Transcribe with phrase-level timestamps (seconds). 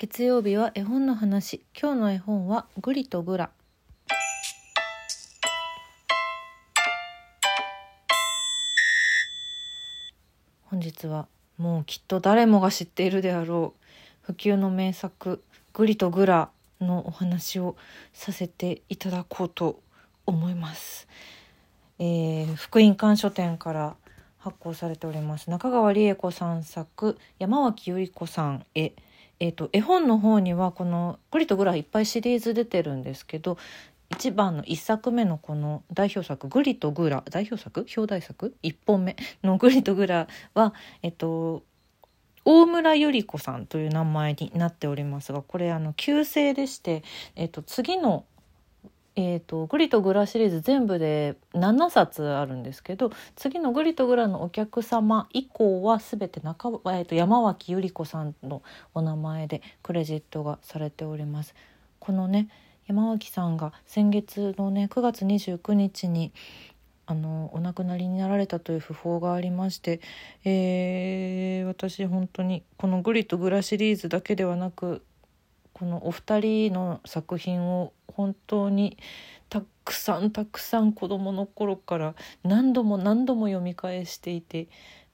[0.00, 1.60] 月曜日は絵本の話。
[1.78, 3.50] 今日の絵本はグリとグラ。
[10.62, 11.28] 本日は
[11.58, 13.86] もうきっと誰もが知っているであろう
[14.22, 16.48] 普及の名作グリとグラ
[16.80, 17.76] のお話を
[18.14, 19.82] させていただこうと
[20.24, 21.08] 思います、
[21.98, 23.96] えー福音館書店から
[24.38, 25.50] 発行されております。
[25.50, 28.94] 中川理恵子さん作山脇由里子さん絵
[29.40, 33.58] えー、と絵本の方にはこの「グリとグラ」いっぱいシリーズ出てるんですけど
[34.10, 37.86] 一番の1作目のこの代表作「グリとグラ」代表作？
[37.96, 41.62] 表題作？1本目の 「グリとグラは」えっと
[42.44, 47.02] 大村百合子さんという名前になっておりますがこれあの旧姓でして、
[47.36, 48.24] えっと、次の
[49.16, 58.62] えー、とグリとグラシリーズ全部で7冊あるんですけど次のグリとグラのお客様以降は全て中、えー、と山脇由里子さんの
[58.94, 61.54] お名前でクレジットがされております。
[61.98, 62.48] このね
[62.86, 66.32] 山脇さんが先月のね9月29日に
[67.06, 70.00] あのお亡くなりになられたという訃報がありまして、
[70.44, 75.02] えー私本当にこの「グリとグラ」シリーズだけではなく
[75.80, 78.98] このお二人の作品を本当に
[79.48, 82.14] たくさんたくさん子どもの頃から
[82.44, 84.68] 何度も何度も読み返していて、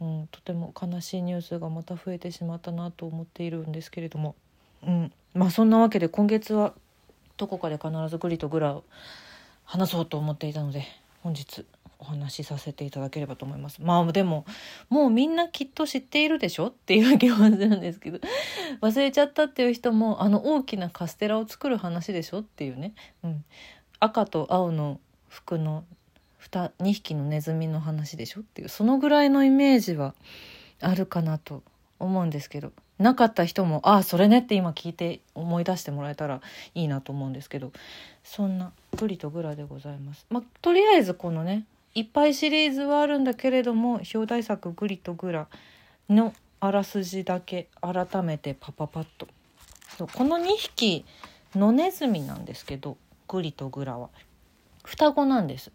[0.00, 4.34] うん、とても悲しいニュースがまた増えてしまったなと思っているんですけれども、
[4.84, 6.74] うん、まあそんなわけで今月は
[7.36, 8.82] どこかで必ずグリとグラを
[9.64, 10.82] 話そうと思っていたので
[11.22, 11.64] 本日。
[11.98, 13.82] お話しさせていただければと思います。
[13.82, 14.44] まあでも
[14.88, 18.18] もうみんなきっと知っているでしょっていう気はするんですけど
[18.80, 23.44] 忘れちゃったっていう人もあの大きなカステラを作る話でしょっていうね、うん、
[24.00, 25.84] 赤と青の服の
[26.40, 30.14] 2, 2匹のネズミの話でしょっていうそのぐらいのイメージは
[30.80, 31.62] あるかなと
[31.98, 36.40] 思うんですけどなかった人もああそれねって今聞いて思い出してもらえたら
[36.74, 37.72] いいなと思うんですけど
[38.24, 40.26] そんなグリとグラでございます。
[40.30, 41.64] まあ、とりあえずこのね
[41.98, 45.48] いっぱいシリーズはあるんだけれども表題作「グリとグラ」
[46.08, 49.26] のあらすじだけ改めてパパパッと。
[49.96, 51.04] そうこの2匹
[51.56, 54.10] 野ネズミなんですけどグリとグラは。
[54.84, 55.72] 双子なんです。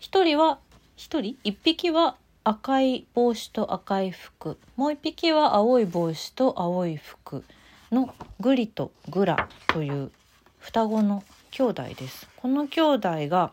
[0.00, 0.58] 1人は
[0.96, 4.58] 1人？1匹は赤い帽子と赤い服。
[4.74, 7.44] もう1匹は青い帽子と青い服
[7.92, 10.10] のグリとグラという
[10.58, 12.28] 双子の兄弟です。
[12.36, 13.52] この兄弟が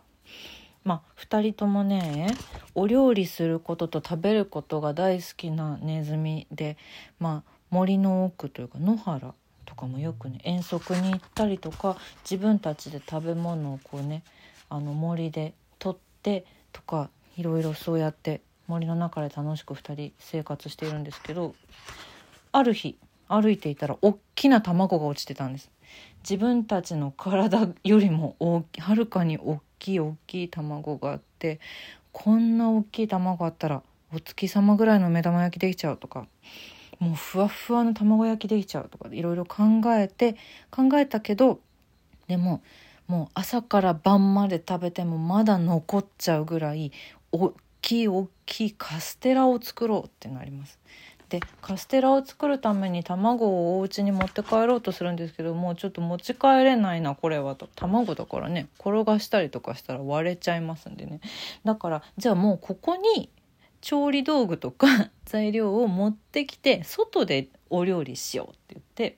[0.87, 2.33] まあ2人ともね
[2.73, 6.77] お料理することと食べることが大好きなネズミで
[7.19, 9.33] まあ森の奥というか野原
[9.65, 14.23] とかもよくね遠足に行ったりとか自分たちで食べ物をこうね
[14.69, 21.53] あの森で取ってとかいろいろそうやって森の中で楽しく2人生活しているんですけど
[22.53, 25.69] ある日歩いていたら大きな卵が落ちてたんです。
[26.29, 31.59] 自分たちの体よりも大きはるかに大きい大きい卵があって
[32.11, 33.83] こんな大きい卵あったら
[34.13, 36.27] お月様ぐらいの目玉焼きできちゃうとか
[36.99, 39.63] もうふわふわの卵焼きできちゃうとかいろいろ考
[39.95, 40.35] えて
[40.71, 41.59] 考えたけど
[42.27, 42.61] でも
[43.07, 46.91] もう朝から晩まで食べてもまだ残っちゃうぐらい
[47.31, 50.79] 大きい大きいカステラを作ろうってなります。
[51.29, 57.67] でカステラを作るために卵をお家に持って帰ろうとするんですけどもうちょっと持ち帰れないなこれはと。
[57.75, 61.19] 卵だからね転がしたりとかしたら割れちゃいますんでね。
[61.65, 63.29] だからじゃあもうここに
[63.87, 69.15] 調理道具とか 材料を持ってきて外でお料理しようって言って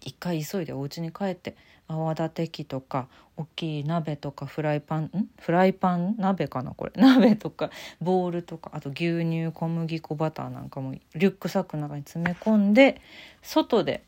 [0.00, 1.54] 一回急いでお家に帰って
[1.86, 5.28] 泡立て器とか大きい鍋とかフライパンん？
[5.38, 6.14] フライパン？
[6.16, 6.92] 鍋かなこれ。
[6.96, 13.02] 鍋とかボウルとかあと牛乳小麦粉バターなんかもリュックサックの中に詰め込んで
[13.42, 14.02] 外で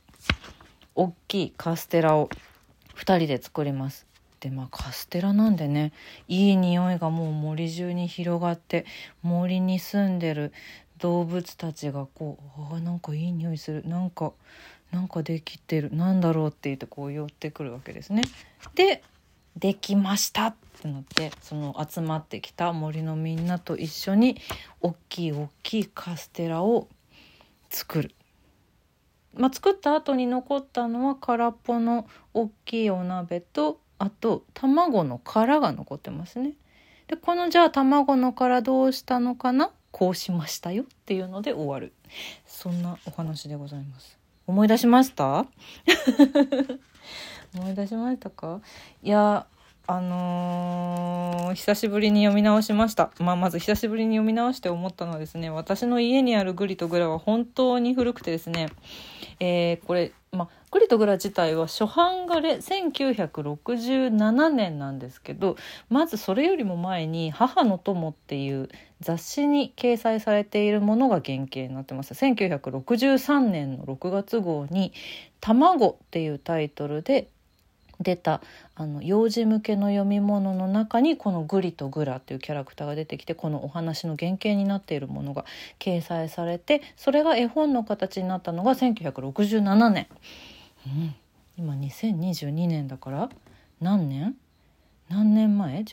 [0.94, 2.30] 大きいカステラを
[2.96, 4.07] 2人で作ります。
[4.41, 5.93] でまあカステラなんでね
[6.28, 8.87] いい匂いがもう森中に広がって
[9.22, 10.53] 森に住んでる
[10.99, 12.38] 動物たちがこ
[12.72, 14.32] うあなんかいい匂いするなんか
[14.91, 18.23] なんかできてるなんだろうって言ってこう寄ってくるわけですね。
[18.75, 19.02] で
[19.56, 24.40] できましたってなってその集まってきた森のみんなと一緒に
[24.81, 26.88] 大きい大きいカステラを
[27.70, 28.14] 作る。
[29.35, 36.53] まあ、作った後に残ったのは空っぽの大きいお鍋とあと卵の殻が残ってますね。
[37.09, 39.71] でこのじゃあ卵の殻どうしたのかな？
[39.91, 41.93] こうしましたよっていうので終わる
[42.47, 44.19] そんなお話でございます。
[44.47, 45.47] 思い出しました？
[47.55, 48.61] 思い出しましたか？
[49.03, 49.47] いや
[49.87, 53.11] あのー久しぶりに読み直しました。
[53.21, 58.69] まあ、まず久しぶりに読み直して思ったのはですね、私の家にあるグリとグラは本当に古くてですね、
[59.41, 65.56] えーこれ、まあ、グリとグラ自体は初版がれ1967年なんですけど
[65.88, 68.69] まずそれよりも前に「母の友」っていう
[69.00, 72.14] 雑誌に掲載されているものが原型になってます。
[72.14, 74.92] 1963年の6月号に
[75.40, 77.28] 「卵」っていうタイトルで
[78.00, 78.41] 出た
[78.77, 85.45] あの幼児向けの読み物の中にこのグリとグラっていうキャラクターが出てきてこのお話の原型になっているものが
[85.79, 90.06] 掲載されてそれが絵本の形になったのが1967年、
[90.87, 91.15] うん、
[91.56, 93.29] 今2022年だから
[93.81, 94.37] 何年？
[95.09, 95.85] 何年前？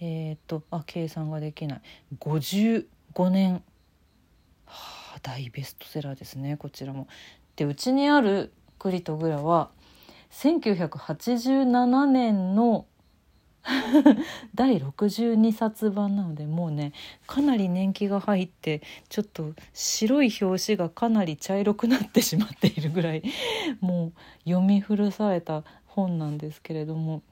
[0.00, 1.80] えー、っとあ計算ができない。
[2.20, 3.62] 55年。
[4.66, 7.08] はあ大ベストセラーですねこちらも。
[7.56, 9.70] でうちにあるグリとグラは
[10.30, 12.86] 1987年の
[14.54, 16.92] 第62冊版なのでもうね
[17.26, 23.22] かなり年季が入ってちょっと白い表紙がかなり茶色くなってしまっているぐらい
[23.80, 24.12] もう
[24.48, 27.22] 読み古された本なんですけれども。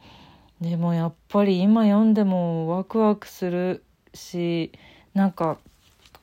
[0.60, 4.72] でもやっぱり今読んでもワクワクするし
[5.14, 5.56] なんか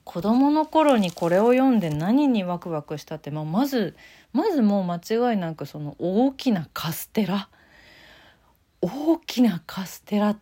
[0.04, 3.95] 子供の頃にこれを読んで何にワクワクしたって、まあ、まず
[4.35, 4.97] まずもう間
[5.31, 7.47] 違いなくその大きなカステラ。
[8.81, 10.37] 大きなカステラ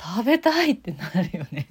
[0.00, 1.68] 食べたいってなるよね。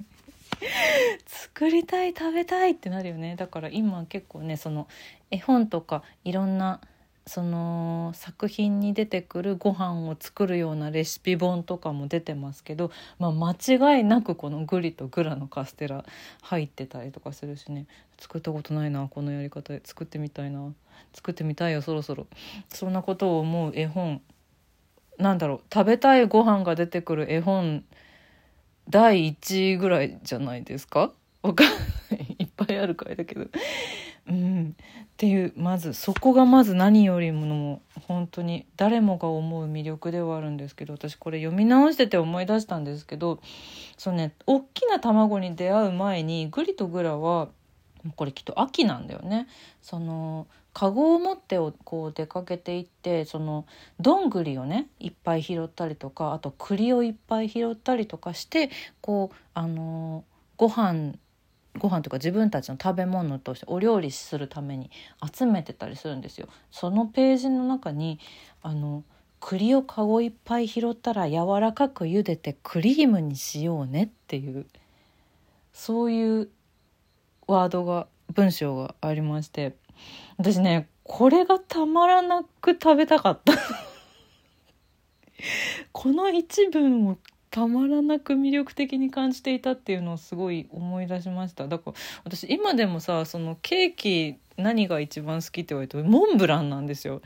[1.26, 3.34] 作りたい食べたいってなるよね。
[3.34, 4.86] だから今結構ねその
[5.32, 6.80] 絵本とかいろんな
[7.28, 16.04] その作品に出てくるご飯を作るようなレシピ本とかも出てますけど、まあ、間違いなくこのグリとグラのカステラ
[16.42, 17.86] 入ってたりとかするしね。
[18.18, 19.80] 作ったことないなこのやり方で。
[19.84, 20.72] 作ってみたいな。
[21.12, 22.28] 作ってみたいよそろそろ。
[22.68, 24.22] そんなことを思う絵本。
[25.18, 25.60] なんだろう。
[25.74, 27.84] 食べたいご飯が出てくる絵本
[28.88, 31.12] 第1位ぐらいじゃないですか？
[31.42, 32.36] わかんない。
[32.38, 33.46] いっぱいあるからだけど。
[34.28, 34.84] うん、っ
[35.16, 43.40] ていうまずそこがまず何よりも本当に誰もが思う魅力ではあるんですけど私これ読み直してて思い出したんですけど
[43.96, 47.48] そうね大きな卵に出会う前にグリとグラは
[48.16, 49.48] これきっと秋なんだよね。
[49.82, 53.64] そのカゴを持ってこう出かけていってその
[53.98, 58.70] どんぐりをねいっぱい拾ったりとかあと栗をいっぱい拾ったりとかして
[59.00, 60.22] こうあの
[60.58, 61.14] ご飯
[61.78, 64.90] ご飯とか自分たちの食べ物としてお料理するために
[65.32, 66.48] 集めてたりするんですよ。
[66.70, 68.18] そのページの中に
[68.62, 69.04] あの
[69.40, 74.66] 栗をかごいっぱい拾ったら柔らかく茹でてクリームにしようねっていう
[75.72, 76.48] そういう
[77.46, 79.76] ワードが文章がありまして
[80.36, 83.52] 私ねこれがたまらなく食べたかった
[85.92, 87.18] この一文を
[87.56, 91.66] たまらなく魅力的に感じていたっていうのをすごい思い出しました。
[91.68, 97.22] だから私今でもさそのケーキ何が一番好きって言われてモンブランなんですよ。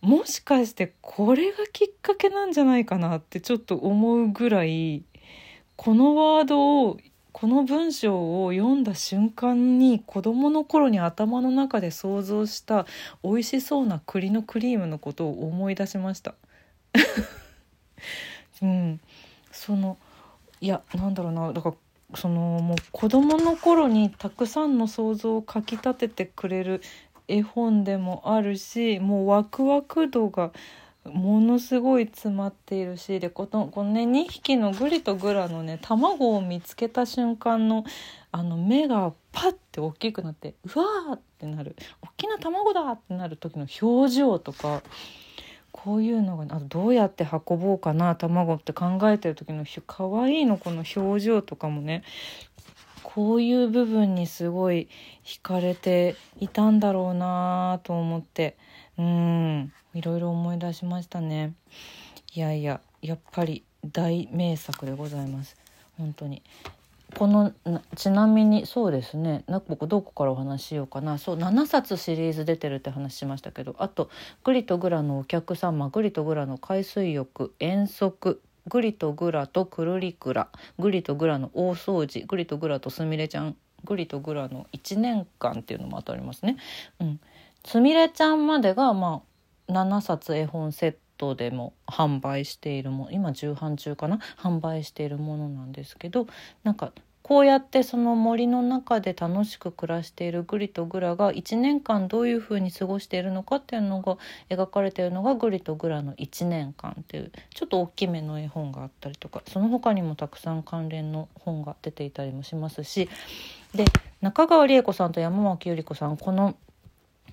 [0.00, 5.02] もしかしてこれがきっかけなんじゃないかなってちょっと思うぐらい
[5.76, 6.96] このワードを
[7.32, 12.86] この文章を読んだ瞬間に子どもの頃に頭の中で想像した
[13.22, 16.34] 美味しそうな栗のクリームのことを思い出しました。
[18.62, 19.00] うん、
[19.50, 19.98] その
[20.60, 21.76] いやなんだろうなだから
[22.14, 26.82] そのもう子どもの頃にたくさんの想像をかきたててくれる
[27.28, 30.50] 絵本でもあるしもうワクワク度が
[31.04, 37.84] ものすごい詰まっているしでこのこのね2匹のグリとグラのね卵を見つけた瞬間の
[38.32, 41.74] あの目がパッて大きくなってうわーってなる。
[42.02, 44.82] 大きな卵だってなる時の表情とか
[45.72, 52.02] こういうのがあとどうやって運ぼうかな卵って考えてる時の可愛いのこの表情とかもね
[53.02, 54.88] こういう部分にすごい
[55.24, 58.56] 惹かれていたんだろうなと思って
[58.98, 61.54] うんいろいろ思い出しましたね。
[62.34, 65.56] いやいややっぱり大名作でございます。
[65.98, 66.42] 本当に。
[67.16, 67.52] この
[67.96, 69.44] ちなみにそうですね。
[69.46, 71.18] な僕どこからお話ししようかな。
[71.18, 73.74] そう7冊シリーズ出てるって話しましたけど。
[73.78, 74.10] あと
[74.44, 80.48] 「グリとグラのお客様」「グリとグラの海水浴」「遠足」グリとグラとくるりくら。
[80.78, 82.26] グリとグラの大掃除。
[82.26, 83.56] グリとグラとすみれちゃん。
[83.84, 86.56] グリとグラの1年間っていうのも当たりますね。
[87.00, 87.20] うん、
[87.64, 89.22] すみれちゃんまでがま
[89.68, 94.20] あ7冊絵本セットでも販売しているも今重版中かな？
[94.38, 96.26] 販売しているものなんですけど
[96.64, 104.16] なんかこうやってその森の中で楽しく暮らしているグリとグラが1年間どういうふうに過ごしているのかっていうのが
[104.48, 113.08] 描かれているのが「グリとグラの1年間」っていうちょっと大きめの絵本があったりとかその他にもたくさん関連の本が出ていたりもしますし
[113.74, 113.84] で
[114.22, 116.56] 中川理恵子さんと山脇百合子さんこの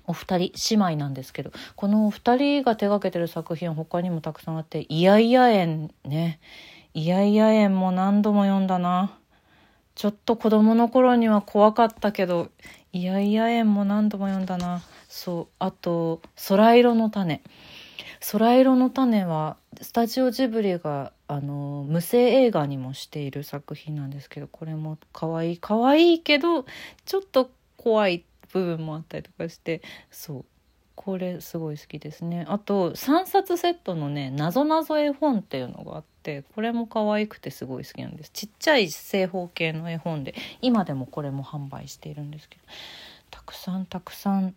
[0.08, 6.40] お二人姉妹なんですけどこのお二人が手がけてる作品は他にもたくさんあって「いやいや園」ね
[6.94, 9.16] 「いやいや園」も何度も読んだな。
[9.94, 12.50] ちょっと子供の頃には怖かったけど
[12.92, 14.82] 「いやいや園」も何度も読んだな。
[15.08, 17.42] そうあと「空色の種」
[18.20, 26.64] 空色の種はスタジオジブリがあの無声映画にもしている作品なんですけどこれも可愛い可愛いけど
[27.04, 30.44] ちょっと怖い部分もあったりとかしてそう
[30.94, 32.44] これすごい好きですね。
[32.48, 38.30] あと3冊セットのねなぞなぞ絵本っていうのがあってこれも可愛くてすごい好きなんです。
[38.32, 42.62] ちっちゃい正方形の絵本で今でもこれも販売しているんですけど
[43.30, 44.56] たくさんたくさん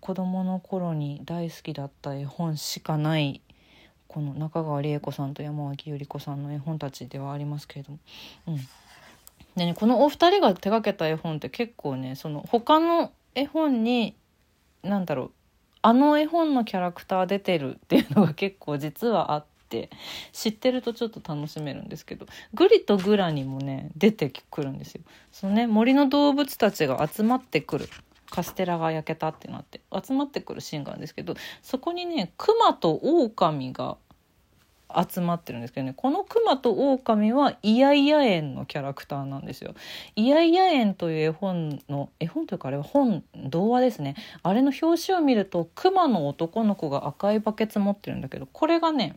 [0.00, 3.40] 子供の頃に大好きだった絵本しかない
[4.06, 7.98] この中川理恵子さんと山脇百合子さんの絵本たちではありますけれども、
[8.48, 8.56] うん、
[9.56, 14.16] でねこのお二人が手がけた絵本って結構ねその他の絵本に
[14.82, 15.30] 何だろう
[15.82, 19.90] あの絵本のキャラクター出てるっていうのが結構実はあって
[20.32, 25.02] 知ってるとちょっと楽しめるんですけどグリとグラにもね出てくるんですよ。
[25.32, 27.88] そのね森の動物たちが集まってくる
[28.30, 33.96] カステラが焼けたってなって集まってくるシーンがあるんですけどそこにねクマとオオカミが
[34.96, 39.74] 集まってるんですけどねこのクマとオオカミはイヤイヤ園のキャラクターなんですよ。
[40.16, 44.16] イヤイヤ園という絵本の絵本というかあれは本童話ですね。
[44.42, 49.16] あれの表紙を見るとクマの男の子が赤いバケツ持ってるんだけどこれがね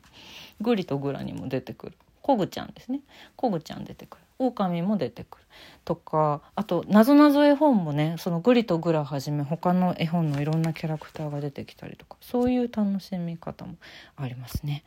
[0.62, 1.94] グリとグラにも出てくる。
[2.22, 3.02] コグちゃんですね。
[3.36, 4.24] コグちゃん出てくる。
[4.40, 5.44] 狼も出てくる。
[5.86, 13.76] とかあとなぞなぞ絵本もねそのグリとグラはじめ他の絵本のいろんなキャラクターが出てきたりとかそういう楽しみ方も
[14.16, 14.84] ありますね。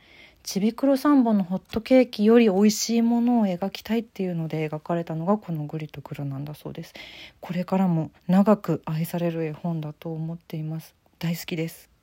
[0.47, 6.93] ちびくろサンボのホットケーキより美味しいものを描きたいっていうので描かれたのがこのグリとグラなんだそうです。
[7.41, 10.95] これからも長く愛される絵本だと思っています。
[11.19, 11.96] 大好きです。